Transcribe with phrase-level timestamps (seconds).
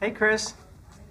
[0.00, 0.54] Hey, Chris.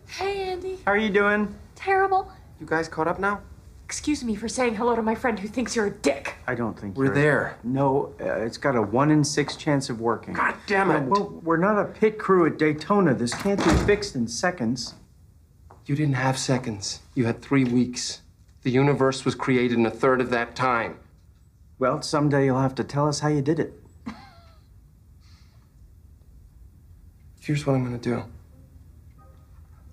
[0.08, 0.80] Hey, Andy.
[0.86, 1.54] How are you doing?
[1.76, 2.32] Terrible.
[2.60, 3.42] You guys caught up now?
[3.86, 6.36] Excuse me for saying hello to my friend who thinks you're a dick.
[6.48, 7.58] I don't think We're you're- there.
[7.64, 10.34] No, uh, it's got a one in six chance of working.
[10.34, 11.04] God damn it.
[11.04, 13.14] Well, we're not a pit crew at Daytona.
[13.14, 14.94] This can't be fixed in seconds.
[15.86, 17.02] You didn't have seconds.
[17.16, 18.22] You had three weeks.
[18.62, 21.00] The universe was created in a third of that time.
[21.80, 23.74] Well, someday you'll have to tell us how you did it.
[27.40, 28.24] Here's what I'm gonna do.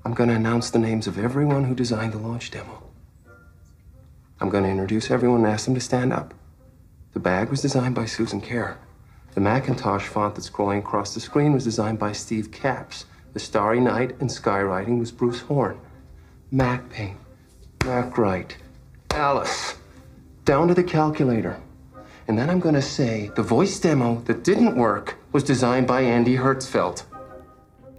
[0.06, 2.80] I'm gonna announce the names of everyone who designed the launch demo.
[4.40, 6.32] I'm gonna introduce everyone and ask them to stand up.
[7.12, 8.78] The bag was designed by Susan Kerr.
[9.34, 13.06] The Macintosh font that's scrolling across the screen was designed by Steve Capps.
[13.32, 15.80] The Starry Night and skywriting was Bruce Horn.
[16.52, 17.18] Mac Paint,
[17.84, 18.56] Mac Wright,
[19.10, 19.74] Alice,
[20.44, 21.60] down to the calculator.
[22.28, 26.36] And then I'm gonna say the voice demo that didn't work was designed by Andy
[26.36, 27.02] Hertzfeld.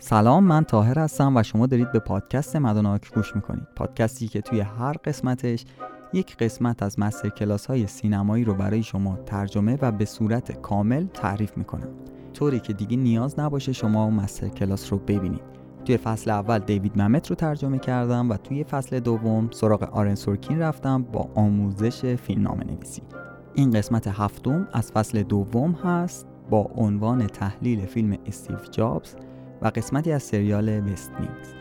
[0.09, 3.67] سلام من تاهر هستم و شما دارید به پادکست مدوناک گوش می‌کنید.
[3.75, 5.66] پادکستی که توی هر قسمتش
[6.13, 11.05] یک قسمت از مستر کلاس های سینمایی رو برای شما ترجمه و به صورت کامل
[11.05, 11.89] تعریف می‌کنم.
[12.33, 15.41] طوری که دیگه نیاز نباشه شما مستر کلاس رو ببینید.
[15.85, 20.59] توی فصل اول دیوید ممت رو ترجمه کردم و توی فصل دوم سراغ آرن سورکین
[20.59, 23.02] رفتم با آموزش فیلمنامه نویسی
[23.53, 29.16] این قسمت هفتم از فصل دوم هست با عنوان تحلیل فیلم استیو جابز
[29.61, 31.53] و قسمتی از سریال وست وینگز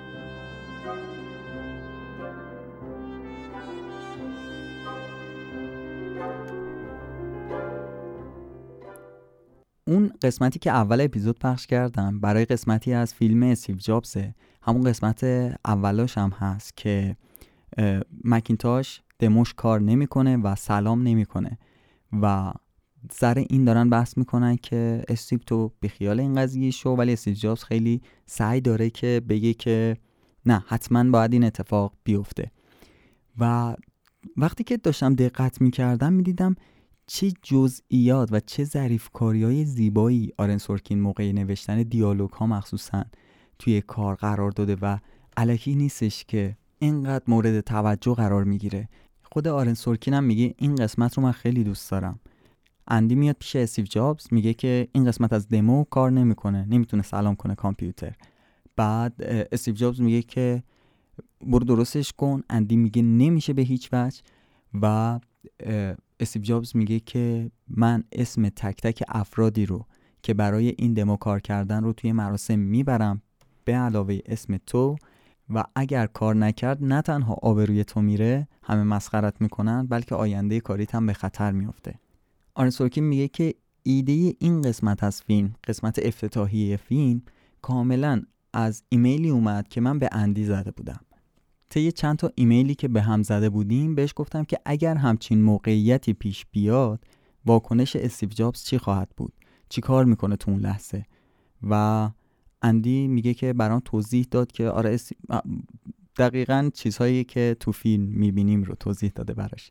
[9.89, 15.24] اون قسمتی که اول اپیزود پخش کردم برای قسمتی از فیلم استیو جابزه همون قسمت
[15.64, 17.17] اولاش هم هست که
[18.24, 21.58] مکینتاش دموش کار نمی‌کنه و سلام نمی‌کنه
[22.22, 22.52] و
[23.12, 27.64] سر این دارن بحث می‌کنن که استیو تو بیخیال این قضیه شو ولی استیو جابز
[27.64, 29.96] خیلی سعی داره که بگه که
[30.46, 32.50] نه حتما باید این اتفاق بیفته.
[33.39, 33.74] و
[34.36, 36.56] وقتی که داشتم دقت می‌کردم می‌دیدم
[37.06, 43.05] چه جزئیات و چه ظریف های زیبایی آرن سورکین موقع نوشتن دیالوگ ها مخصوصا
[43.58, 44.98] توی کار قرار داده و
[45.36, 48.89] علکی نیستش که اینقدر مورد توجه قرار می‌گیره.
[49.22, 52.20] خود آرن سورکین هم میگه این قسمت رو من خیلی دوست دارم.
[52.89, 57.35] اندی میاد پیش استیو جابز میگه که این قسمت از دمو کار نمی‌کنه نمی‌تونه سلام
[57.35, 58.17] کنه کامپیوتر.
[58.77, 60.63] بعد استیو جابز میگه که
[61.46, 62.42] برو درستش کن.
[62.51, 64.23] اندی میگه نمیشه به هیچ وجه
[64.83, 65.20] و
[66.20, 69.86] استیو جابز میگه که من اسم تک تک افرادی رو
[70.23, 73.23] که برای این دمو کار کردن رو توی مراسم می‌برم
[73.64, 74.96] به علاوه اسم تو
[75.51, 80.95] و اگر کار نکرد نه تنها آبروی تو میره همه مسخرت می‌کنن بلکه آینده کاریت
[80.95, 81.95] هم به خطر میفته
[82.58, 87.22] آرن سورکین میگه که ایده این قسمت از فیلم قسمت افتتاحیه فیلم
[87.62, 88.22] کاملا
[88.52, 91.00] از ایمیلی اومد که من به اندی زده بودم.
[91.70, 96.12] طی چند تا ایمیلی که به هم زده بودیم بهش گفتم که اگر همچین موقعیتی
[96.12, 97.05] پیش بیاد
[97.46, 99.33] واکنش استیو جابز چی خواهد بود؟
[99.68, 101.05] چی کار می‌کنه تو اون لحظه؟
[101.62, 102.11] و
[102.62, 104.98] اندی میگه که برام توضیح داد که آره.
[106.16, 109.70] دقیقا چیزهایی که تو فیلم می‌بینیم رو توضیح داده براش.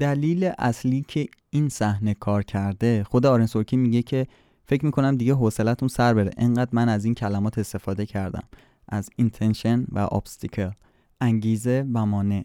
[0.00, 4.26] دلیل اصلی که این صحنه کار کرده خود آرن سورکین میگه که
[4.66, 6.30] فکر می‌کنم دیگه حوصلتون سر بره.
[6.36, 8.42] انقدر من از این کلمات استفاده کردم.
[8.88, 10.72] از اینتنشن و obstacle.
[11.20, 12.44] انگیزه و مانع.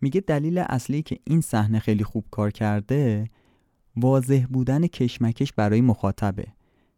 [0.00, 3.30] میگه دلیل اصلی که این صحنه خیلی خوب کار کرده
[3.96, 6.46] واضح بودن کشمکش برای مخاطبه.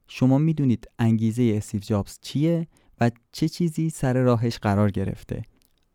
[0.09, 2.66] شما می‌دونید انگیزه استیو جابز چیه
[3.00, 5.43] و چه چیزی سر راهش قرار گرفته.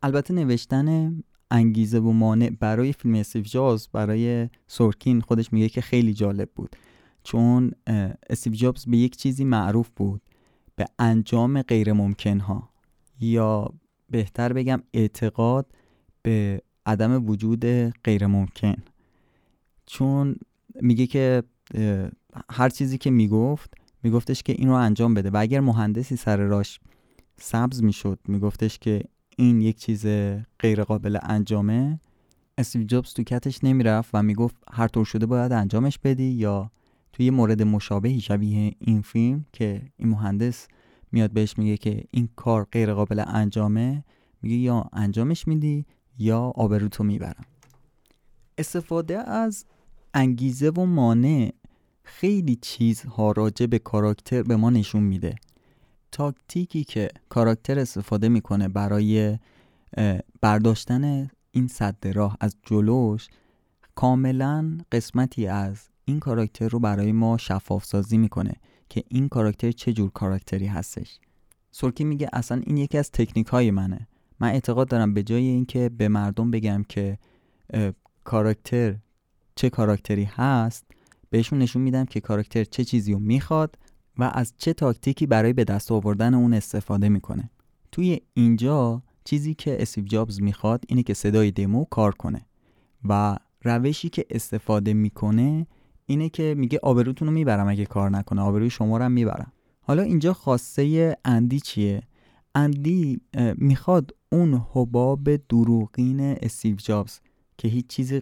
[0.02, 1.18] البته نوشتن
[1.50, 6.76] انگیزه و مانع برای فیلم استیو جابز برای سورکین خودش میگه که خیلی جالب بود.
[7.22, 7.72] چون
[8.30, 10.22] استیو جابز به یک چیزی معروف بود.
[10.76, 12.68] به انجام غیر ممکن ها
[13.20, 13.74] یا
[14.10, 15.66] بهتر بگم اعتقاد
[16.22, 17.64] به عدم وجود
[18.04, 18.76] غیر ممکن
[19.86, 20.36] چون
[20.80, 21.42] میگه که
[22.50, 25.30] هر چیزی که می‌گفت میگفتش که این رو انجام بده.
[25.30, 26.80] و اگر مهندسی سر راش
[27.40, 29.02] سبز می‌شد میگفتش که
[29.40, 30.06] این یک چیز
[30.58, 32.00] غیر قابل انجامه.
[32.58, 36.70] استیو جابز تو کتش نمی‌رفت و می‌گفت هر طور شده باید انجامش بدی یا
[37.12, 40.68] توی یه مورد مشابهی شبیه این فیلم که این مهندس
[41.12, 44.04] میاد بهش میگه که این کار غیر قابل انجامه
[44.42, 45.86] میگه یا انجامش میدی
[46.18, 47.44] یا آبروتو می‌برم.
[48.58, 49.64] استفاده از
[50.14, 51.52] انگیزه و مانع
[52.02, 55.36] خیلی چیزها راجع به کاراکتر به ما نشون میده.
[56.12, 59.38] تاکتیکی که کاراکتر استفاده می‌کنه برای
[60.40, 63.28] برداشتن این صد راه از جلوش
[63.94, 68.52] کاملا قسمتی از این کاراکتر رو برای ما شفاف سازی می‌کنه
[68.88, 71.18] که این کاراکتر چه جور کاراکتری هستش.
[71.70, 74.08] سورکی میگه اصلا این یکی از تکنیک های منه.
[74.40, 77.18] من اعتقاد دارم به جای اینکه به مردم بگم که
[78.24, 78.96] کاراکتر
[79.54, 80.84] چه کاراکتری هست
[81.30, 83.78] بهشون نشون میدم که کاراکتر چه چیزی رو می‌خواد
[84.18, 87.50] و از چه تاکتیکی برای به دست آوردن اون استفاده می‌کنه.
[87.92, 92.46] توی اینجا چیزی که اسیف جابز می‌خواد اینه که صدای دمو کار کنه
[93.04, 95.66] و روشی که استفاده می‌کنه
[96.06, 99.52] اینه که میگه آبروتون رو می‌برم اگه کار نکنه آبروی شما رو می‌برم.
[99.80, 102.02] حالا اینجا خواسته اندی چیه؟
[102.54, 103.20] اندی
[103.54, 107.20] می‌خواد اون حباب دروغین استیو جابز
[107.58, 108.12] که هیچ چیز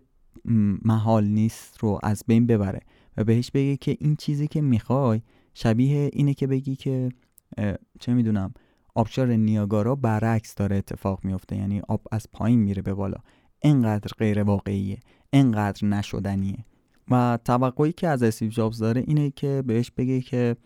[0.85, 2.81] محال نیست رو از بین ببره
[3.17, 5.23] و بهش بگه که این چیزی که می‌خوای
[5.59, 7.09] شبیه اینه که بگی که
[8.01, 8.55] چه می‌دونم
[8.95, 13.17] آبشار نیاگارا برعکس داره اتفاق میفته یعنی آب از پایین میره به بالا.
[13.63, 14.99] انقدر غیر واقعیه.
[15.33, 16.65] انقدر نشدنیه.
[17.11, 20.57] و توقعی که از استیو جابز داره اینه که بهش بگه که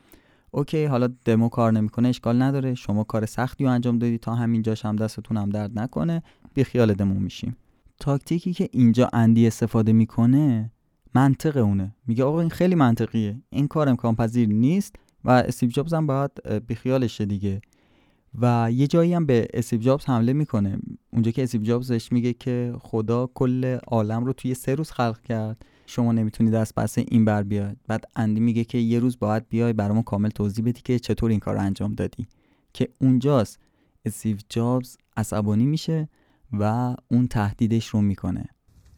[0.51, 2.75] OK حالا دمو کار نمی‌کنه اشکال نداره.
[2.75, 6.23] شما کار سختی رو انجام دادی تا همینجاش هم دستتون هم درد نکنه.
[6.55, 7.57] بی خیال دمو میشیم.
[8.01, 10.73] تاکتیکی که اینجا اندی استفاده می‌کنه
[11.15, 11.95] منطق اونه.
[12.07, 13.43] میگه آقا این خیلی منطقیه.
[13.51, 16.31] این کار امکان پذیر نیست و استیو جابز هم باید
[16.67, 17.61] بیخیال شه دیگه.
[18.41, 20.79] و یه جایی هم به استیو جابز حمله می‌کنه.
[21.13, 25.23] اونجا که استیو جابز بهش میگه که خدا کل عالم رو توی سه روز خلق
[25.23, 25.65] کرد.
[25.87, 29.73] شما نمی‌تونید از پس این بر بیاید بعد اندی میگه که یه روز باید بیای
[29.73, 32.27] برامون کامل توضیح بدی که چطور این کار رو انجام دادی.
[32.73, 33.59] که اونجاست
[34.05, 36.09] استیو جابز عصبانی میشه
[36.53, 38.45] و اون تهدیدش رو می‌کنه.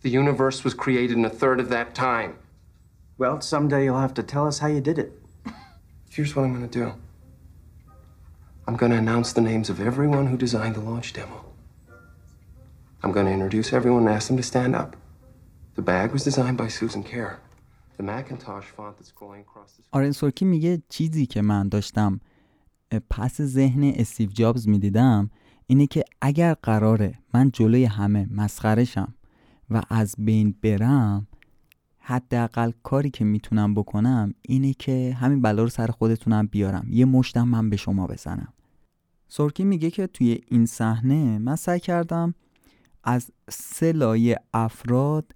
[0.01, 2.37] The universe was created in a third of that time.
[3.17, 5.11] Well, someday you'll have to tell us how you did it.
[6.09, 6.93] Here's what I'm going to do.
[8.67, 11.45] I'm going to announce the names of everyone who designed the launch demo.
[13.03, 14.95] I'm going to introduce everyone and ask them to stand up.
[15.75, 17.39] The bag was designed by Susan Kerr.
[17.97, 19.91] The Macintosh font that's scrolling across the screen.
[19.91, 22.19] آرن سورکی میگه چیزی که من داشتم
[23.09, 25.29] پس ذهن استیو جابز میدیدم
[25.67, 29.13] اینه که اگر قراره من جلوی همه مسخرشم
[29.72, 31.26] و از بین برم
[31.98, 36.86] حداقل کاری که می‌تونم بکنم اینه که همین بلا رو سر خودتونم بیارم.
[36.90, 38.52] یه مشتم من به شما بزنم.
[39.28, 42.34] سورکی میگه که توی این صحنه من سعی کردم
[43.04, 45.32] از سه لایه افراد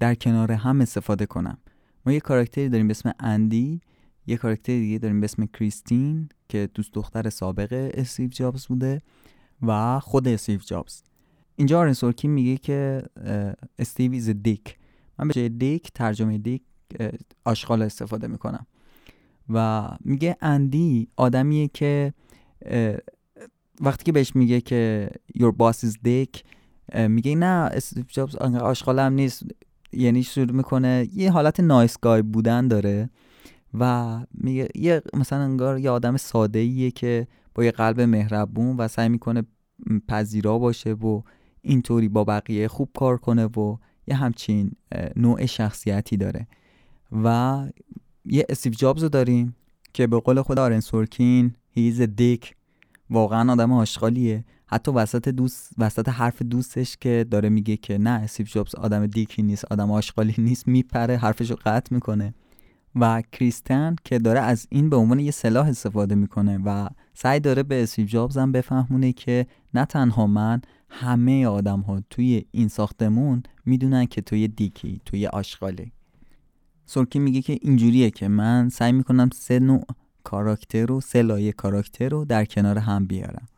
[0.00, 1.58] در کنار هم استفاده کنم.
[2.06, 3.80] ما یه کاراکتری داریم به اسم اندی
[4.26, 9.02] یه کاراکتر دیگه داریم به اسم کریستین که دوست دختر سابق استیو جابز بوده
[9.62, 11.02] و خود استیو جابز.
[11.56, 13.02] اینجا آرن سورکین میگه که
[13.78, 14.76] Steve is dick.
[15.18, 16.62] من به جای dick ترجمه dick
[17.44, 18.66] آشغال استفاده می‌کنم.
[19.48, 22.12] و میگه اندی آدمیه که
[23.80, 26.40] وقتی که بهش میگه که your boss is dick
[27.08, 27.70] میگه نه
[28.08, 29.42] جابز آشغال هم نیست.
[29.92, 33.10] یعنی شروع می‌کنه یه حالت نایس گای بودن داره
[33.74, 38.88] و میگه یه مثلا انگار یه آدم ساده ایه که با یه قلب مهربون و
[38.88, 39.42] سعی می‌کنه
[40.08, 41.22] پذیرا باشه و
[41.66, 43.76] اینطوری با بقیه خوب کار کنه و
[44.06, 44.72] یه همچین
[45.16, 46.46] نوع شخصیتی داره.
[47.24, 47.66] و
[48.24, 49.56] یه استیو جابز رو داریم
[49.92, 52.54] که به قول خود آرن سورکین هیز دیک
[53.10, 54.44] واقعا آدم آشغالیه.
[54.66, 59.42] حتی وسط دوست وسط حرف دوستش که داره میگه که نه استیو جابز آدم دیکی
[59.42, 62.34] نیست آدم آشغالی نیست میپره حرفش رو قطع می‌کنه.
[63.00, 67.62] و کریستن که داره از این به عنوان یه سلاح استفاده می‌کنه و سعی داره
[67.62, 73.42] به استیو جابز هم بفهمونه که نه تنها من همه آدم ها توی این ساختمون
[73.64, 75.92] می‌دونن که توی دیکی توی آشغالی.
[76.86, 79.86] سورکی میگه که اینجوریه که من سعی می‌کنم سه نوع
[80.24, 83.48] کاراکتر و سه لایه کاراکتر رو در کنار هم بیارم.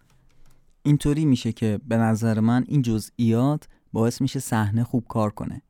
[0.82, 5.62] اینطوری میشه که به نظر من این جزئیات باعث میشه صحنه خوب کار کنه.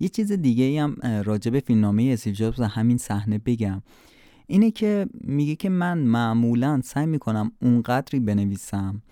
[0.00, 3.82] یه چیز دیگه هم راجع به فیلمنامه استیو جابز همین صحنه بگم.
[4.46, 9.02] اینه که میگه که من معمولا سعی می‌کنم اونقدری بنویسم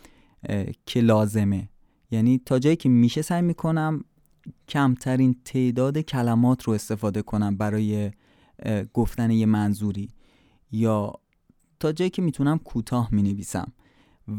[0.87, 1.69] که لازمه.
[2.13, 4.05] یعنی تا جایی که میشه سعی می‌کنم
[4.69, 8.11] کمترین تعداد کلمات رو استفاده کنم برای
[8.95, 10.09] گفتن یه منظوری
[10.73, 11.13] یا
[11.81, 13.73] تا جایی که می‌تونم کوتاه می‌نویسم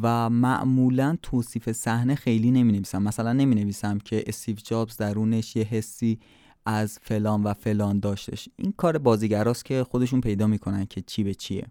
[0.02, 5.64] و معمولا توصیف صحنه خیلی نمی نویسم مثلا نمی نویسم که استیو جابز درونش یه
[5.64, 6.20] حسی
[6.66, 8.50] از فلان و فلان داشتش.
[8.56, 11.68] این کار بازیگراست که خودشون پیدا می‌کنن که چی به چیه.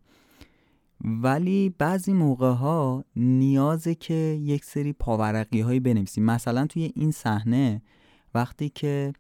[1.05, 6.25] ولی بعضی موقع ها نیازه که یک سری پاورقی هایی بنویسیم.
[6.25, 7.83] مثلا توی این صحنه
[8.35, 9.13] وقتی که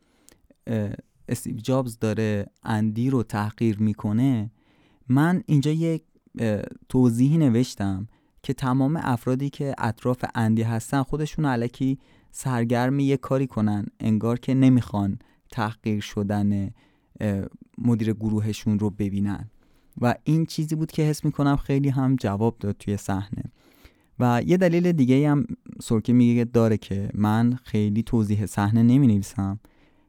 [1.29, 4.51] استیو جابز داره اندی رو تحقیر می‌کنه
[5.09, 6.03] من اینجا یک
[6.89, 8.09] توضیحی نوشتم
[8.43, 11.99] که تمام افرادی که اطراف اندی هستن خودشون علکی
[12.31, 15.19] سرگرم یه کاری کنن انگار که نمی‌خوان
[15.51, 16.71] تحقیر شدن
[17.79, 19.51] مدیر گروهشون رو ببینن.
[20.01, 23.45] و این چیزی بود که حس می‌کنم خیلی هم جواب داد توی صحنه.
[24.19, 25.47] و یه دلیل دیگه هم
[25.83, 29.61] سرکی میگه داره که من خیلی توضیح صحنه نمی نویسم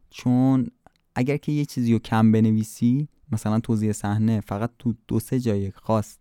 [0.10, 0.68] چون
[1.16, 5.72] اگر که یه چیزی رو کم بنویسی مثلا توضیح صحنه فقط تو دو سه جای
[5.72, 6.18] خاص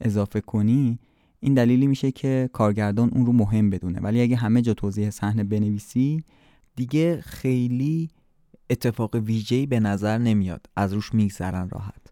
[0.00, 0.98] اضافه کنی
[1.40, 4.00] این دلیلی میشه که کارگردان اون رو مهم بدونه.
[4.00, 6.24] ولی اگه همه جا توضیح صحنه بنویسی
[6.76, 8.10] دیگه خیلی
[8.70, 10.66] اتفاق ویژه‌ای به نظر نمیاد.
[10.76, 12.05] از روش میگذرن راحت.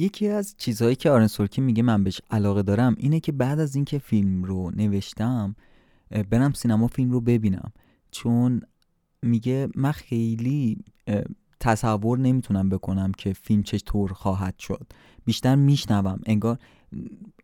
[0.00, 3.74] یکی از چیزهایی که آرن سورکی میگه من بهش علاقه دارم اینه که بعد از
[3.74, 5.56] اینکه فیلم رو نوشتم
[6.30, 7.72] برم سینما فیلم رو ببینم.
[8.10, 8.60] چون
[9.22, 10.84] میگه من خیلی
[11.60, 14.86] تصور نمی‌تونم بکنم که فیلم چطور خواهد شد.
[15.24, 16.20] بیشتر میشنوم.
[16.26, 16.58] انگار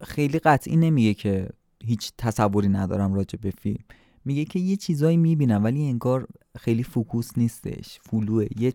[0.00, 1.48] خیلی قطعی نمیگه که
[1.84, 3.84] هیچ تصوری ندارم راجع به فیلم.
[4.24, 6.26] میگه که یه چیزایی می‌بینم ولی انگار
[6.58, 7.98] خیلی فوکوس نیستش.
[8.02, 8.72] فلوه یه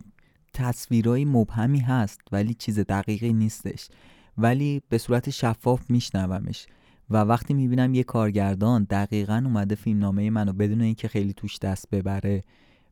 [0.53, 3.89] تصویرهای مبهمی هست ولی چیز دقیقی نیستش.
[4.38, 6.68] ولی به صورت شفاف میشنومش.
[7.10, 11.89] و وقتی می‌بینم یه کارگردان دقیقا اومده فیلم نامه منو بدون اینکه خیلی توش دست
[11.89, 12.44] ببره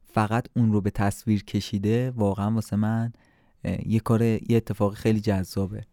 [0.06, 3.14] فقط اون رو به تصویر کشیده واقعا واسه من
[3.86, 5.86] یه کار یه اتفاق خیلی جذابه.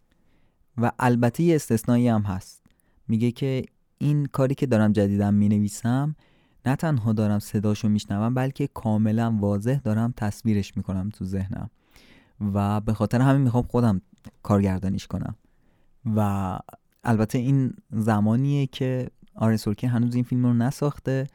[0.78, 2.62] و البته یه استثنایی هم هست.
[3.08, 3.64] میگه که
[3.98, 6.16] این کاری که دارم جدیدم می‌نویسم
[6.66, 11.70] نه تنها دارم صداشو میشنوم بلکه کاملا واضح دارم تصویرش می‌کنم تو ذهنم.
[12.54, 14.00] و به خاطر همین می‌خوام خودم
[14.42, 15.34] کارگردانیش کنم.
[16.16, 16.58] و
[17.04, 21.26] البته این زمانیه که آرن سورکی هنوز این فیلم رو نساخته.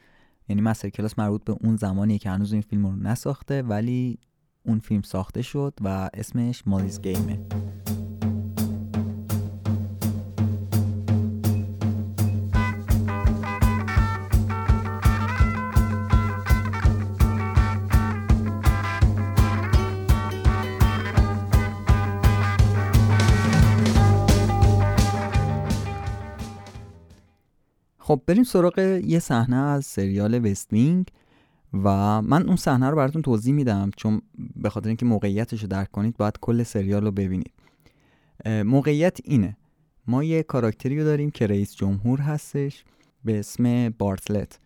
[0.48, 4.18] یعنی مستر کلاس مربوط به اون زمانیه که هنوز این فیلم رو نساخته ولی
[4.66, 7.38] اون فیلم ساخته شد و اسمش مالیز گیمه
[28.10, 31.06] خب بریم سراغ یه صحنه از سریال وستوینگ
[31.72, 34.22] و من اون صحنه رو براتون توضیح میدم چون
[34.56, 37.52] به خاطر اینکه موقعیتش رو درک کنید باید کل سریال رو ببینید.
[38.46, 39.56] موقعیت اینه.
[40.06, 42.84] ما یه کاراکتری رو داریم که رئیس جمهور هستش
[43.24, 44.58] به اسم بارتلت.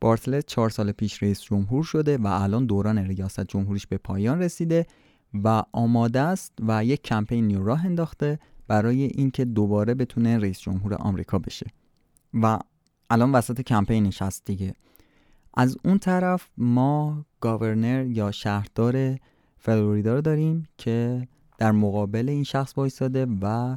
[0.00, 4.86] بارتلت چهار سال پیش رئیس جمهور شده و الان دوران ریاست جمهوریش به پایان رسیده
[5.44, 11.38] و آماده است و یک کمپین راه انداخته برای اینکه دوباره بتونه رئیس جمهور آمریکا
[11.38, 11.66] بشه.
[12.34, 12.58] و
[13.12, 14.74] الان وسط کمپینش هست دیگه.
[15.54, 19.16] از اون طرف ما گاورنر یا شهردار
[19.58, 21.28] فلوریدا رو داریم که
[21.58, 23.76] در مقابل این شخص وایساده و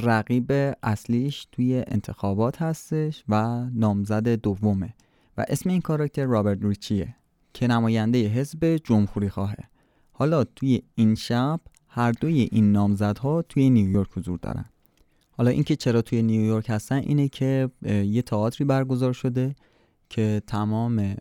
[0.00, 0.52] رقیب
[0.82, 4.94] اصلیش توی انتخابات هستش و نامزد دومه.
[5.38, 7.16] و اسم این کاراکتر رابرت ریچیه
[7.54, 9.68] که نماینده حزب جمهوری خواهه.
[10.12, 14.64] حالا توی این شب هر دوی این نامزدها توی نیویورک حضور دارن.
[15.40, 19.54] حالا اینکه چرا توی نیویورک هستن اینه که یه تئاتری برگزار شده
[20.08, 21.16] که تمام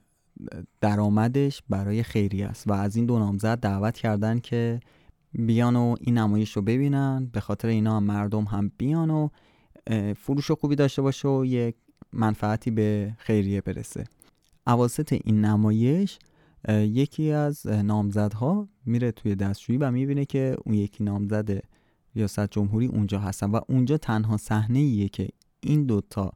[0.81, 4.79] درآمدش برای خیری است و از این دو نامزد دعوت کردن که
[5.33, 7.29] بیان و این نمایش رو ببینن.
[7.33, 9.29] به خاطر اینا هم مردم هم بیان و
[10.13, 11.75] فروش خوبی داشته باشه و یک
[12.13, 14.03] منفعتی به خیریه برسه.
[14.67, 16.19] اواسط این نمایش
[16.69, 21.61] یکی از نامزدها میره توی دستشویی و می‌بینه که اون یکی نامزد
[22.15, 23.51] ریاست جمهوری اونجا هستن.
[23.51, 26.31] و اونجا تنها صحنه ایه که این دوتا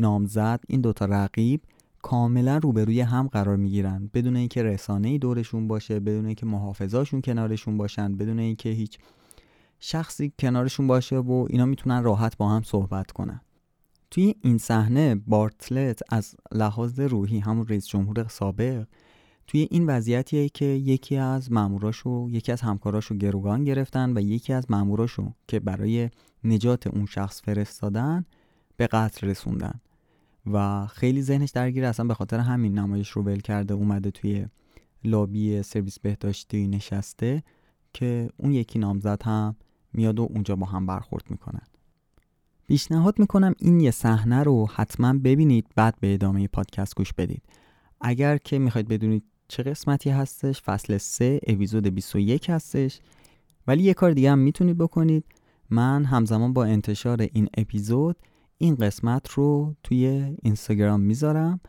[0.00, 1.62] نامزد این دوتا رقیب
[2.02, 4.10] کاملا روبروی هم قرار می‌گیرن.
[4.14, 8.98] بدون اینکه رسانه ای دورشون باشه بدون اینکه محافظاشون کنارشون باشن بدون اینکه هیچ
[9.80, 13.40] شخصی کنارشون باشه و اینا می‌تونن راحت با هم صحبت کنن.
[14.10, 18.86] توی این صحنه بارتلت از لحاظ روحی همون رئیس جمهور سابق
[19.46, 24.70] توی این وضعیتیه که یکی از ماموراشو یکی از همکاراشو گروگان گرفتن و یکی از
[24.70, 26.10] ماموراشو که برای
[26.44, 28.24] نجات اون شخص فرستادن
[28.76, 29.80] به قتل رسوندن.
[30.46, 34.46] و خیلی ذهنش درگیر اصلا به خاطر همین نمایش رو ول کرده اومده توی
[35.04, 37.42] لابی سرویس بهداشتی نشسته
[37.94, 39.56] که اون یکی نامزد هم
[39.92, 41.66] میاد و اونجا با هم برخورد می‌کنن.
[42.68, 47.42] پیشنهاد می‌کنم این یه صحنه رو حتما ببینید بعد به ادامه پادکست گوش بدید.
[48.00, 53.00] اگر که می‌خواید بدونید چه قسمتی هستش فصل 3 اپیزود 21 هستش.
[53.66, 55.24] ولی یه کار دیگه هم می‌تونید بکنید.
[55.70, 58.16] من همزمان با انتشار این اپیزود
[58.58, 61.60] این قسمت رو توی اینستاگرام می‌ذارم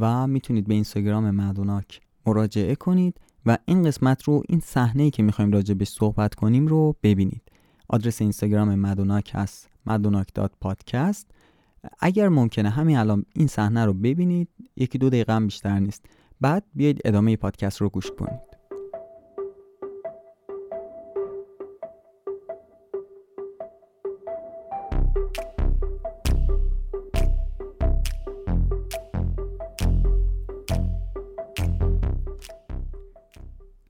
[0.00, 5.52] و می‌تونید به اینستاگرام مدوناک مراجعه کنید و این قسمت رو این صحنه که می‌خوایم
[5.52, 7.42] راجع به صحبت کنیم رو ببینید.
[7.88, 11.30] آدرس اینستاگرام مدوناک هست مدوناک.پادکست
[12.00, 16.06] اگر ممکنه همین الان این صحنه رو ببینید یکی دو دقیقه هم بیشتر نیست.
[16.40, 18.50] بعد بیایید ادامه پادکست رو گوش کنید.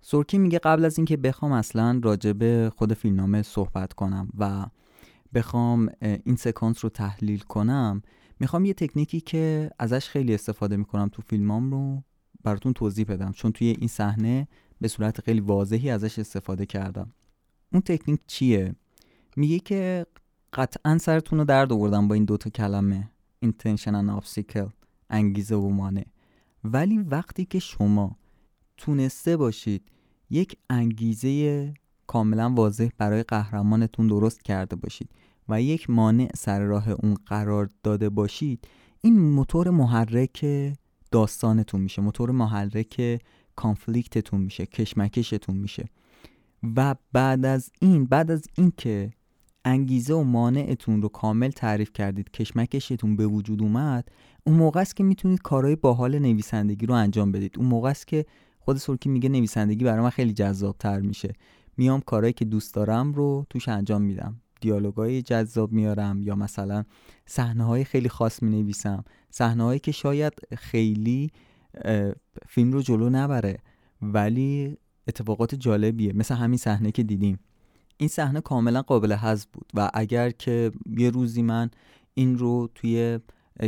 [0.00, 4.66] سرکی میگه قبل از اینکه بخوام اصلا راجبه خود فیلمنامه صحبت کنم و
[5.34, 8.02] بخوام این سکانس رو تحلیل کنم
[8.40, 12.02] می‌خوام یه تکنیکی که ازش خیلی استفاده می‌کنم تو فیلمام رو
[12.42, 13.32] براتون توضیح بدم.
[13.32, 14.48] چون توی این صحنه
[14.80, 17.12] به صورت خیلی واضحی ازش استفاده کردم.
[17.72, 18.74] اون تکنیک چیه؟
[19.36, 20.06] میگه که
[20.52, 23.10] قطعا سرتون رو درد آوردم با این دوتا کلمه.
[23.44, 24.70] Intention and obstacle.
[25.10, 26.04] انگیزه و مانع.
[26.64, 28.16] ولی وقتی که شما
[28.76, 29.82] تونسته باشید
[30.30, 31.74] یک انگیزه
[32.06, 35.10] کاملا واضح برای قهرمانتون درست کرده باشید
[35.48, 38.68] و یک مانع سر راه اون قرار داده باشید
[39.00, 40.44] این موتور محرک
[41.10, 43.20] داستانتون میشه موتور محرک
[43.56, 45.88] کانفلیکتتون میشه کشمکشتون میشه.
[46.76, 49.10] و بعد از این بعد از اینکه
[49.64, 54.08] انگیزه و مانعتون رو کامل تعریف کردید کشمکشتون به وجود اومد
[54.44, 57.58] اون موقع است که می‌تونید کارهای باحال نویسندگی رو انجام بدید.
[57.58, 58.26] اون موقع است که
[58.58, 61.32] خود سورکی میگه نویسندگی برای من خیلی جذاب تر میشه.
[61.76, 64.40] میام کارهایی که دوست دارم رو توش انجام میدم.
[64.60, 66.84] دیالوگای جذاب میارم یا مثلا
[67.26, 71.30] صحنه های خیلی خاص می نویسم صحنه هایی که شاید خیلی
[72.48, 73.58] فیلم رو جلو نبره
[74.02, 74.76] ولی
[75.08, 76.12] اتفاقات جالبیه.
[76.12, 77.38] مثل همین صحنه که دیدیم.
[77.96, 81.70] این صحنه کاملا قابل حذف بود و اگر که یه روزی من
[82.14, 83.18] این رو توی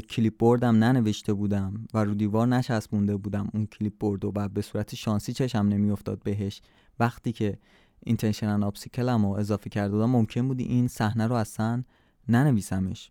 [0.00, 4.94] کلیپ بوردم ننوشته بودم و رو دیوار نچسبونده بودم اون کلیپ بورد و به صورت
[4.94, 6.62] شانسی چشم نمیافتاد بهش
[7.00, 7.58] وقتی که
[8.06, 11.84] اینتنشنال آبسیکلم رو اضافه کرده بودم ممکن بودی این صحنه رو اصلا
[12.28, 13.10] ننویسمش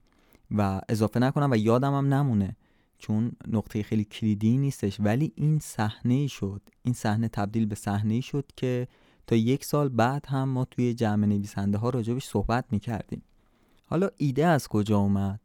[0.51, 2.55] و اضافه نکنم و یادم هم نمونه
[2.97, 4.99] چون نقطه خیلی کلیدی نیستش.
[4.99, 8.87] ولی این صحنه شد این صحنه تبدیل به صحنه شد که
[9.27, 13.23] تا یک سال بعد هم ما توی جمع نویسنده ها راجبش صحبت می‌کردیم.
[13.85, 15.39] حالا ایده از کجا اومد؟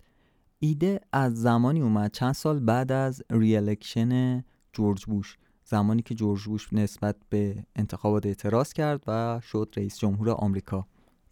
[0.59, 5.37] ایده از زمانی اومد چند سال بعد از re-election جورج بوش.
[5.69, 10.87] زمانی که جورج بوش نسبت به انتخابات اعتراض کرد و شد رئیس جمهور آمریکا.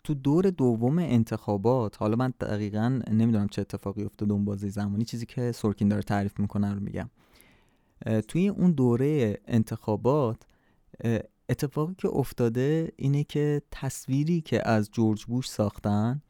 [0.04, 5.26] تو دور دوم انتخابات حالا من دقیقا نمی‌دونم چه اتفاقی افتاد اون بازی زمانی چیزی
[5.26, 7.10] که سورکین داره تعریف می‌کنه رو میگم.
[8.28, 10.42] توی اون دوره انتخابات
[11.48, 16.22] اتفاقی که افتاده اینه که تصویری که از جورج بوش ساختن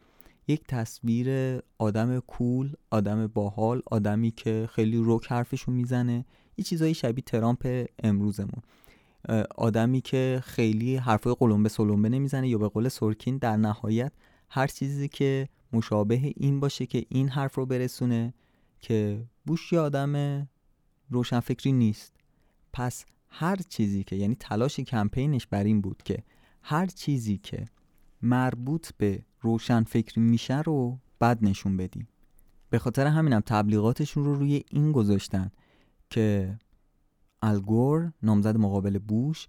[0.48, 6.24] یک تصویر آدم کول آدم باحال آدمی که خیلی روک حرفشو می‌زنه.
[6.56, 8.62] یه چیزایی شبیه ترامپ امروزمون.
[9.56, 14.12] آدمی که خیلی حرفای قلمبه سلمبه نمی‌زنه یا به قول سورکین در نهایت
[14.50, 18.34] هر چیزی که مشابه این باشه که این حرف رو برسونه
[18.80, 20.46] که بوش یه آدم
[21.10, 22.14] روشنفکری نیست.
[22.72, 26.24] پس هر چیزی که یعنی تلاش کمپینش بر این بود که
[26.62, 27.64] هر چیزی که
[28.22, 32.08] مربوط به روشنفکری میشه رو بد نشون بدیم.
[32.70, 35.50] به خاطر همینم تبلیغاتشون رو روی این گذاشتن.
[36.14, 36.58] که
[37.42, 39.46] الگور نامزد مقابل بوش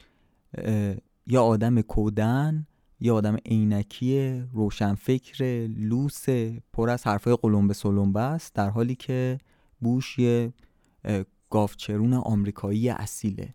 [1.28, 2.67] یا آدم کودن
[2.99, 6.25] یا آدم عینکی روشنفکر لوس
[6.73, 9.38] پر از حرفای قلمبه سلمبه است در حالی که
[9.80, 10.54] بوش یه
[11.49, 13.54] گافچرون آمریکایی اصیله.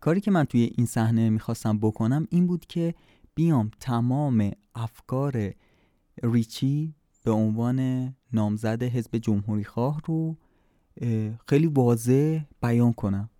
[0.00, 2.94] کاری که من توی این صحنه می‌خواستم بکنم این بود که
[3.34, 5.54] بیام تمام افکار
[6.22, 6.94] ریچی
[7.24, 7.80] به عنوان
[8.32, 10.36] نامزد حزب جمهوری خواه رو
[11.48, 13.30] خیلی واضح بیان کنم.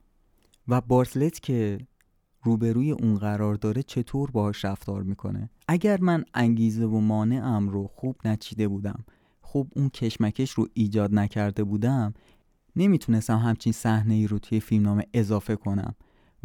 [0.69, 1.79] و بارتلت که
[2.43, 8.17] روبروی اون قرار داره چطور باهاش رفتار می‌کنه؟ اگر من انگیزه و مانعم رو خوب
[8.25, 9.05] نچیده بودم
[9.41, 12.15] خوب اون کشمکش رو ایجاد نکرده بودم
[12.77, 15.95] نمی‌تونستم همچین صحنه ای رو توی فیلمنامه اضافه کنم.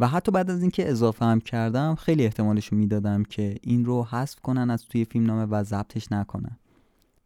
[0.00, 4.04] و حتی بعد از اینکه اضافه هم کردم خیلی احتمالش رو می‌دادم که این رو
[4.04, 6.58] حذف کنن از توی فیلمنامه و ضبطش نکنن.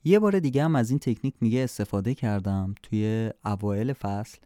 [0.04, 4.38] یه بار دیگه هم از این تکنیک میگه استفاده کردم توی اوایل فصل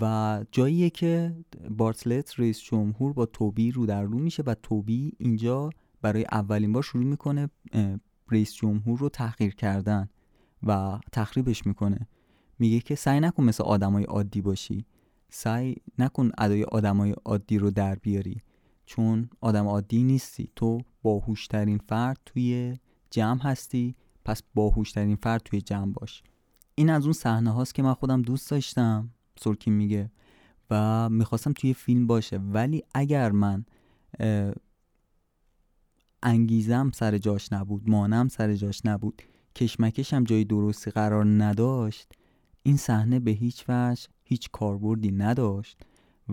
[0.00, 1.36] و جاییه که
[1.70, 5.70] بارتلت رئیس جمهور با توبی رو در رو میشه و توبی اینجا
[6.02, 7.48] برای اولین بار شروع می‌کنه
[8.30, 10.08] رئیس جمهور رو تحقیر کردن
[10.62, 12.08] و تخریبش می‌کنه.
[12.58, 14.86] میگه که سعی نکن مثل آدمای عادی باشی.
[15.28, 18.42] سعی نکن ادای آدمای عادی رو در بیاری.
[18.86, 20.50] چون آدم عادی نیستی.
[20.56, 22.76] تو باهوشترین فرد توی
[23.10, 23.94] جمع هستی.
[24.24, 26.22] پس باهوشترین فرد توی جمع باش.
[26.74, 30.10] این از اون صحنه هاست که من خودم دوست داشتم سورکین میگه.
[30.70, 32.38] و می‌خواستم توی فیلم باشه.
[32.38, 33.64] ولی اگر من
[36.22, 39.22] انگیزم سر جاش نبود مانم سر جاش نبود
[39.56, 42.12] کشمکشم جای درستی قرار نداشت
[42.62, 45.80] این صحنه به هیچ وجه هیچ کاربردی نداشت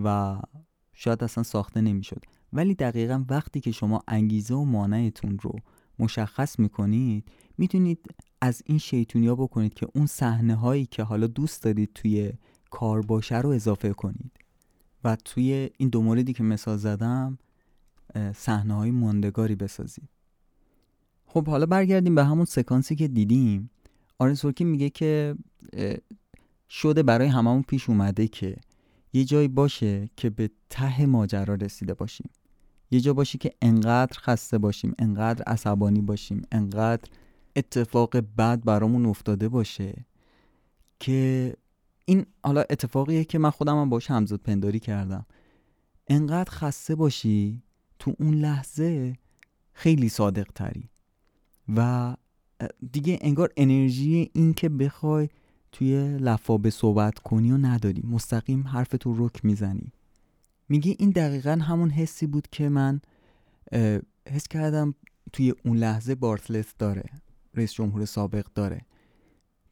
[0.04, 0.40] و
[0.92, 2.22] شاید اصلا ساخته نمی‌شد.
[2.52, 5.56] ولی دقیقا وقتی که شما انگیزه و مانعتون رو
[6.00, 7.24] مشخص می‌کنید
[7.58, 7.98] می‌تونید
[8.40, 12.32] از این شیطونیا بکنید که اون صحنه هایی که حالا دوست دارید توی
[12.70, 14.32] کار باشه رو اضافه کنید.
[15.04, 17.38] و توی این دو موردی که مثال زدم
[18.34, 20.08] صحنه های ماندگاری بسازید.
[21.26, 23.70] خب حالا برگردیم به همون سکانسی که دیدیم.
[24.18, 25.34] آرن سورکین میگه که
[26.68, 28.56] شده برای هممون پیش اومده که
[29.12, 32.30] یه جایی باشه که به ته ماجرا رسیده باشیم.
[32.90, 37.10] یه جا باشه که انقدر خسته باشیم انقدر عصبانی باشیم انقدر
[37.56, 40.06] اتفاق بد برامون افتاده باشه
[40.98, 41.56] که
[42.04, 45.26] این حالا اتفاقیه که من خودم هم باش همزاد پنداری کردم.
[46.08, 47.62] انقدر خسته باشی
[47.98, 49.16] تو اون لحظه
[49.72, 50.88] خیلی صادق تری
[51.76, 52.14] و
[52.92, 55.28] دیگه انگار انرژی این که بخوای
[55.72, 58.02] توی لفابه صحبت کنی و نداری.
[58.06, 59.92] مستقیم حرف تو رک می‌زنی.
[60.70, 63.00] میگی این دقیقا همون حسی بود که من
[64.28, 64.94] حس کردم
[65.32, 67.04] توی اون لحظه بارتلت داره
[67.54, 68.80] رئیس جمهور سابق داره.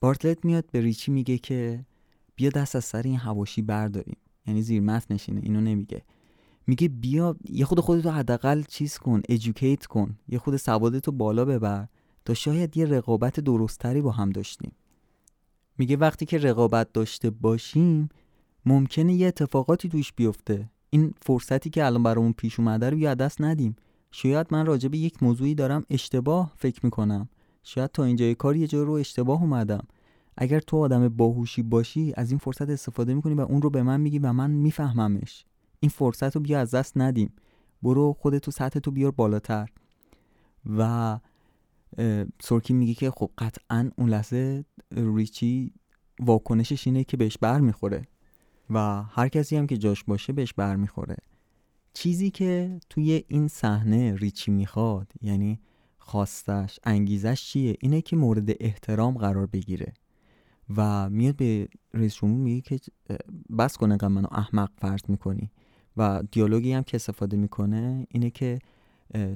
[0.00, 1.84] بارتلت میاد به ریچی میگه که
[2.36, 4.16] بیا دست از سر این هواشی برداریم.
[4.46, 6.02] یعنی زیر متن نشینه اینو نمیگه.
[6.66, 10.18] میگه بیا یه خود خودتو حداقل چیز کن ادوکییت کن.
[10.28, 11.88] یه خود سوادتو بالا ببر
[12.24, 14.72] تا شاید یه رقابت درستتری با هم داشتیم.
[15.78, 18.08] میگه وقتی که رقابت داشته باشیم
[18.66, 20.70] ممکنه یه اتفاقاتی توش بیفته.
[20.90, 23.76] این فرصتی که الان برامون پیش اومده رو یاد دست ندیم.
[24.10, 27.28] شاید من راجع به یک موضوعی دارم اشتباه فکر می‌کنم.
[27.62, 29.86] شاید تا اینجای کار یه جا رو اشتباه اومدم.
[30.36, 34.00] اگر تو آدم باهوشی باشی از این فرصت استفاده می‌کنی و اون رو به من
[34.00, 35.44] میگی و من میفهممش.
[35.80, 37.32] این فرصت رو بیا از دست ندیم.
[37.82, 39.68] برو خودتو سطح تو بیار بالاتر.
[40.78, 41.18] و
[42.42, 45.72] سورکی میگه که خب قطعا اون لحظه ریچی
[46.20, 48.02] واکنشش اینه که بهش بر می‌خوره
[48.70, 51.16] و هر کسی هم که جاش باشه بهش بر می‌خوره
[51.92, 55.60] چیزی که توی این صحنه ریچی می‌خواد یعنی
[55.98, 59.92] خواستش انگیزش چیه؟ اینه که مورد احترام قرار بگیره.
[60.76, 62.78] و میاد به رئیس جمهور میگه که
[63.58, 65.50] بس کنه انقدر منو احمق فرض می‌کنی.
[65.96, 68.58] و دیالوگی هم که استفاده می‌کنه اینه که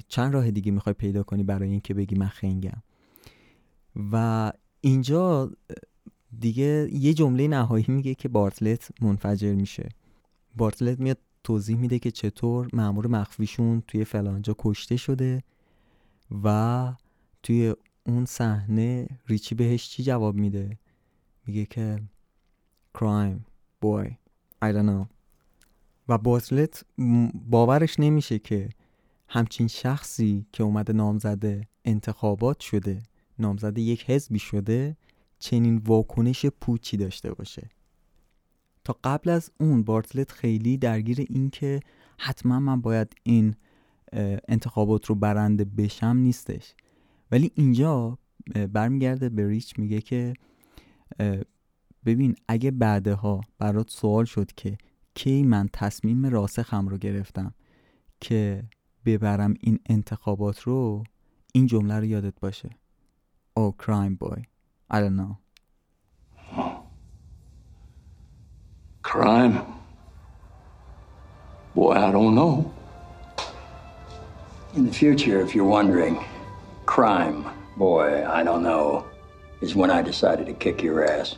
[0.07, 2.81] چند راه دیگه می‌خوای پیدا کنی برای اینکه بگی من خنگم.
[4.11, 5.51] و اینجا
[6.39, 9.89] دیگه یه جمله نهایی میگه که بارتلت منفجر میشه.
[10.55, 15.43] بارتلت میاد توضیح میده که چطور مأمور مخفیشون توی فلانجا کشته شده
[16.43, 16.93] و
[17.43, 17.73] توی
[18.05, 20.77] اون صحنه ریچی بهش چی جواب میده؟
[21.45, 22.01] میگه که
[22.97, 23.39] crime
[23.85, 24.07] boy
[24.63, 25.07] I don't know.
[26.07, 26.85] و بارتلت
[27.49, 28.69] باورش نمیشه که
[29.27, 33.03] همچین شخصی که اومده نامزده انتخابات شده
[33.39, 34.97] نامزده یک حزبی شده
[35.43, 37.69] چنین واکنش پوچی داشته باشه.
[38.83, 41.79] تا قبل از اون بارتلت خیلی درگیر این که
[42.19, 43.55] حتما من باید این
[44.47, 46.73] انتخابات رو برنده بشم نیستش.
[47.31, 48.17] ولی اینجا
[48.73, 50.33] برمیگرده به ریچ میگه که
[52.05, 54.77] ببین اگه بعدها برات سوال شد که
[55.15, 57.53] کی من تصمیم راسخم رو گرفتم
[58.19, 58.63] که
[59.05, 61.03] ببرم این انتخابات رو
[61.53, 62.69] این جمله رو یادت باشه.
[63.59, 64.52] Oh crime boy.
[64.89, 65.37] I don't know.
[69.01, 69.55] Crime?
[71.75, 72.71] Boy I don't know.
[74.75, 76.15] In the future, if you're wondering,
[76.85, 77.45] crime,
[77.77, 79.05] boy, I don't know,
[79.61, 81.35] is when I decided to kick your ass.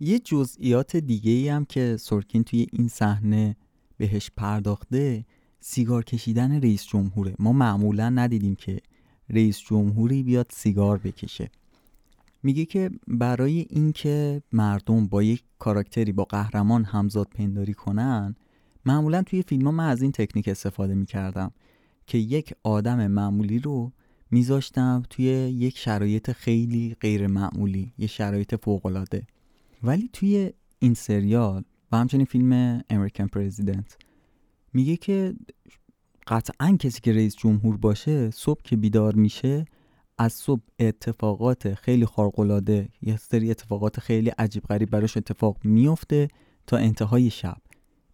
[0.00, 3.56] یه جزئیات دیگه ای هم که سورکین توی این صحنه
[3.96, 5.24] بهش پرداخته
[5.60, 7.34] سیگار کشیدن رئیس جمهوره.
[7.38, 8.80] ما معمولا ندیدیم که
[9.30, 11.50] رئیس جمهوری بیاد سیگار بکشه.
[12.42, 18.36] میگه که برای اینکه مردم با یک کاراکتری با قهرمان همزاد پنداری کنن
[18.84, 21.52] معمولا توی فیلم ها من از این تکنیک استفاده می‌کردم
[22.06, 23.92] که یک آدم معمولی رو
[24.30, 29.26] میذاشتم توی یک شرایط خیلی غیر معمولی یه شرایط فوقالعاده.
[29.82, 33.96] ولی توی این سریال و همچنین فیلم امریکن پرزیدنت
[34.72, 35.34] میگه که
[36.26, 39.64] قطعا کسی که رئیس جمهور باشه صبح که بیدار میشه
[40.18, 46.28] از صبح اتفاقات خیلی خارق‌العاده یه سری اتفاقات خیلی عجیب غریب براش اتفاق میفته
[46.66, 47.56] تا انتهای شب.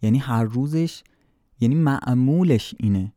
[0.03, 1.03] یعنی هر روزش
[1.61, 3.13] یعنی معمولش اینه.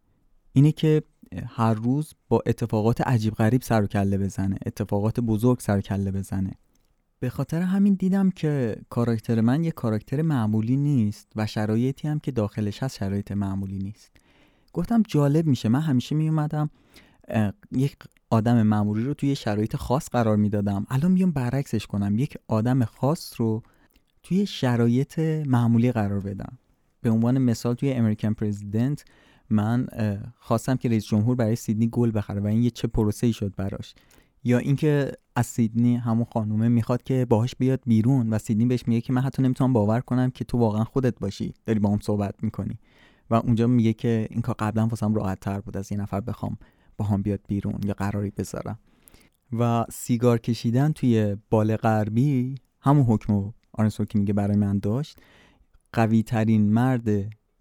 [0.53, 1.03] اینه که
[1.47, 6.11] هر روز با اتفاقات عجیب غریب سر و کله بزنه اتفاقات بزرگ سر و کله
[6.11, 6.51] بزنه.
[7.19, 12.31] به خاطر همین دیدم که کاراکتر من یه کاراکتر معمولی نیست و شرایطی هم که
[12.31, 14.11] داخلش هست شرایط معمولی نیست.
[14.73, 15.69] گفتم جالب میشه.
[15.69, 16.69] من همیشه میومدم
[17.71, 17.97] یک
[18.29, 20.85] آدم معمولی رو توی شرایط خاص قرار می‌دادم.
[20.89, 22.17] الان بیام برعکسش کنم.
[22.17, 23.63] یک آدم خاص رو
[24.23, 26.57] توی شرایط معمولی قرار بدم.
[27.01, 29.05] به عنوان مثال توی امریکن پرزیدنت
[29.49, 29.87] من
[30.39, 33.55] خواستم که رئیس جمهور برای سیدنی گل بخره و این یه چه پروسه ای شد
[33.55, 33.95] براش.
[34.43, 39.01] یا اینکه از سیدنی همون خانومه می‌خواد که باهاش بیاد بیرون و سیدنی بهش میگه
[39.01, 41.53] که من حتی نمی‌تونم باور کنم که تو واقعا خودت باشی.
[41.65, 42.79] داری با هم صحبت می‌کنی.
[43.29, 46.57] و اونجا میگه که این کار قبلا واسم راحت تر بود از یه نفر بخوام.
[46.97, 48.79] با هم بیاد بیرون یا قراری بذارم.
[49.59, 55.19] و سیگار کشیدن توی بال غربی همون حکم آرنسورکی میگه برای من داشت.
[55.93, 57.07] قوی ترین مرد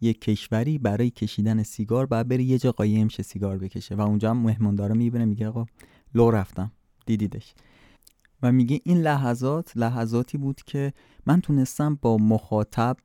[0.00, 3.94] یک کشوری برای کشیدن سیگار باید بره یه جا قایم شه سیگار بکشه.
[3.94, 5.66] و اونجا هم مهماندارا می‌بینه میگه آقا
[6.14, 6.72] لو رفتم.
[7.06, 7.54] دیدیدش.
[8.42, 10.92] و میگه این لحظات لحظاتی بود که
[11.26, 12.96] من تونستم با مخاطب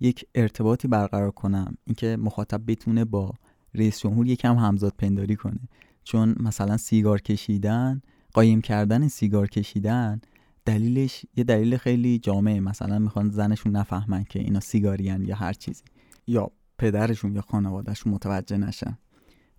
[0.00, 1.76] یک ارتباطی برقرار کنم.
[1.84, 3.34] اینکه مخاطب بتونه با
[3.74, 5.60] رئیس جمهور یکم همزاد پنداری کنه.
[6.04, 8.02] چون مثلا سیگار کشیدن
[8.32, 10.20] قایم کردن سیگار کشیدن
[10.64, 12.60] دلیلش یه دلیل خیلی جامعه.
[12.60, 15.82] مثلا می‌خوان زنشون نفهمن که اینا سیگاریان یا هر چیزی.
[16.26, 18.98] یا پدرشون یا خانوادهشون متوجه نشن.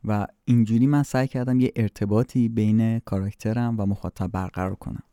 [0.03, 5.03] و اینجوری من سعی کردم یه ارتباطی بین کاراکترم و مخاطب برقرار کنم.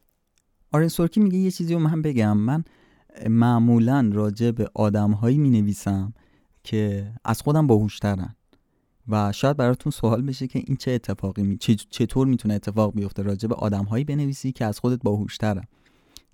[0.72, 2.36] آرن سورکی میگه یه چیزی رو من بگم.
[2.36, 2.64] من
[3.28, 6.12] معمولا راجع به آدمهایی می نویسم
[6.64, 8.34] که از خودم باهوشترن.
[9.08, 11.56] و شاید براتون سوال بشه که این چه اتفاقی می...
[11.90, 15.64] چطور می‌تونه اتفاق بیفته راجع به آدمهایی بنویسی که از خودت باهوشترن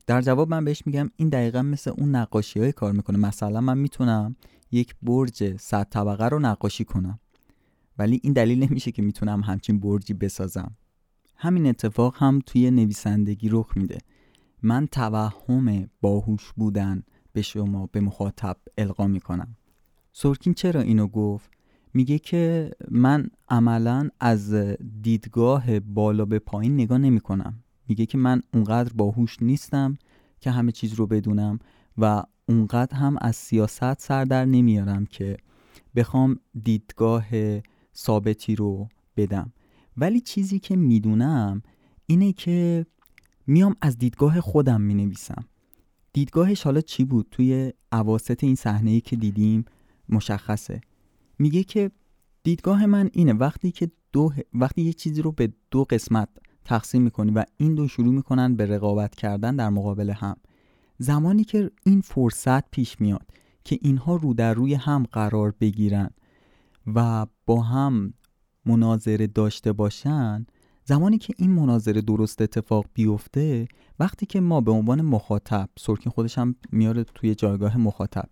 [0.07, 3.19] در جواب من بهش میگم این دقیقا مثل اون نقاشی های کار می‌کنه.
[3.19, 4.37] مثلا من می‌تونم
[4.73, 7.19] یک برج صد طبقه رو نقاشی کنم
[7.99, 10.77] ولی این دلیل نمیشه که می‌تونم همچین برجی بسازم.
[11.37, 13.99] همین اتفاق هم توی نویسندگی رخ میده.
[14.63, 19.57] من توهم باهوش بودن به شما به مخاطب القا می‌کنم.
[20.13, 21.51] سورکین چرا اینو گفت؟
[21.95, 24.55] میگه که من عملا از
[25.03, 29.97] دیدگاه بالا به پایین نگاه نمی کنم میگه که من اونقدر باهوش نیستم
[30.41, 31.59] که همه چیز رو بدونم
[31.99, 35.37] و اونقدر هم از سیاست سر در نمیارم که
[35.97, 37.27] بخوام دیدگاه
[37.97, 39.53] ثابتی رو بدم.
[39.97, 41.63] ولی چیزی که می‌دونم
[42.07, 42.87] اینه که
[43.47, 45.45] میام از دیدگاه خودم می نویسم
[46.13, 49.65] دیدگاهش حالا چی بود؟ توی عواست این صحنه ای که دیدیم
[50.09, 50.81] مشخصه.
[51.39, 51.91] میگه که
[52.43, 56.29] دیدگاه من اینه وقتی که دو وقتی یه چیزی رو به دو قسمت
[56.65, 60.37] تقسیم می‌کنی و این دو شروع می‌کنن به رقابت کردن در مقابل هم
[60.99, 63.27] زمانی که این فرصت پیش میاد
[63.65, 66.11] که اینها رو در روی هم قرار بگیرن
[66.95, 68.15] و با هم
[68.67, 70.47] مناظره داشته باشن
[70.85, 73.69] زمانی که این مناظره درست اتفاق بیفته
[74.01, 78.29] وقتی که ما به عنوان مخاطب سورکین خودش هم میاره توی جایگاه مخاطب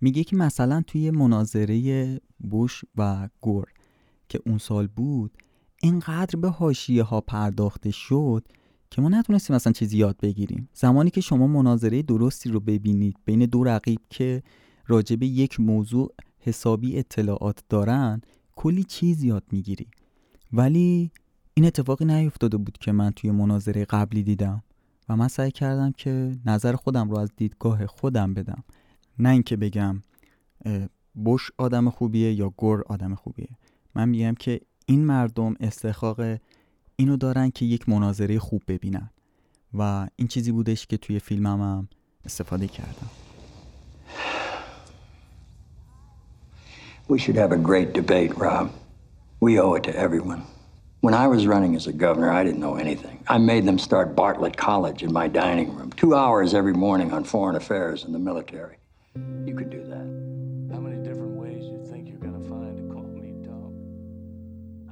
[0.00, 3.66] میگه که مثلا توی مناظره بوش و گور
[4.28, 5.30] که اون سال بود
[5.82, 8.48] اینقدر به حاشیه ها پرداخته شد
[8.90, 10.68] که ما نتونستیم مثلا چیزی یاد بگیریم.
[10.74, 14.42] زمانی که شما مناظره درستی رو ببینید بین دو رقیب که
[14.86, 18.20] راجب یک موضوع حسابی اطلاعات دارن
[18.56, 19.86] کلی چیز یاد می‌گیری.
[20.52, 21.10] ولی
[21.54, 24.62] این اتفاقی نیفتاده بود که من توی مناظره قبلی دیدم
[25.08, 28.64] و من سعی کردم که نظر خودم رو از دیدگاه خودم بدم.
[29.18, 30.02] نه اینکه بگم
[31.14, 33.48] بوش آدم خوبیه یا گور آدم خوبیه
[33.94, 36.20] من میگم که این مردم استحقاق
[36.96, 39.10] اینو دارن که یک مناظره خوب ببینن
[39.74, 41.88] و این چیزی بودش که توی فیلمم هم
[42.24, 43.10] استفاده کردم
[47.08, 48.70] We should have a great debate, Rob.
[49.40, 50.42] We owe it to everyone.
[51.00, 53.16] When I was running as a governor, I didn't know anything.
[53.34, 57.24] I made them start Bartlett College in my dining room, two hours every morning on
[57.24, 58.76] foreign affairs and the military.
[59.48, 60.08] You could do that.
[60.72, 63.72] How many different ways you think you're gonna find to call me dog?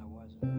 [0.03, 0.53] I wasn't.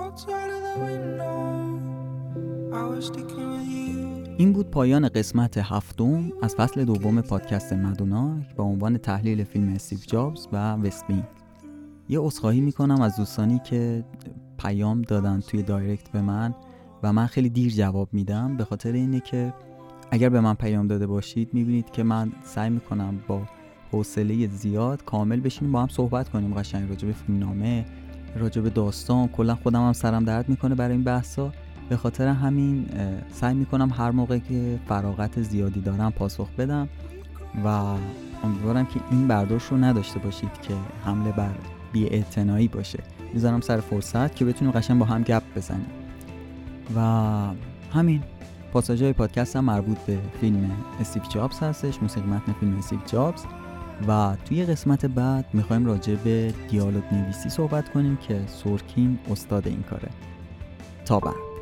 [0.00, 1.38] Outside of the window,
[2.80, 3.94] I was sticking with you.
[4.38, 9.98] این بود پایان قسمت هفتم از فصل دوم پادکست مدوناک با عنوان تحلیل فیلم استیو
[10.06, 11.22] جابز و وستبین
[12.08, 14.04] یه عذرخواهی می‌کنم از دوستانی که
[14.58, 16.54] پیام دادن توی دایرکت به من
[17.04, 19.54] و من خیلی دیر جواب میدم به خاطر اینه که
[20.10, 23.42] اگر به من پیام داده باشید می‌بینید که من سعی می‌کنم با
[23.92, 27.84] حوصله زیاد کامل بشینیم با هم صحبت کنیم قشنگ راجع به فیلمنامه
[28.36, 29.28] راجع داستان.
[29.28, 31.52] کلا خودم هم سرم درد می‌کنه برای این بحثا.
[31.88, 32.86] به خاطر همین
[33.32, 36.88] سعی می‌کنم هر موقع که فراغت زیادی دارم پاسخ بدم
[37.64, 37.68] و
[38.44, 41.54] امیدوارم که این برداشت رو نداشته باشید که حمله بر
[41.92, 42.98] بی باشه.
[43.34, 46.03] می‌ذارم سر فرصت که بتونیم قشنگ با هم گپ بزنیم.
[46.96, 47.00] و
[47.92, 48.22] همین.
[48.72, 50.70] پاساژ پادکست هم مربوط به فیلم
[51.00, 53.44] استیو جابز هستش موسیقی متن فیلم استیو جابز.
[54.08, 59.82] و توی قسمت بعد می‌خوایم راجع به دیالوگ نویسی صحبت کنیم که سورکین استاد این
[59.82, 60.08] کاره.
[61.04, 61.53] تا بعد.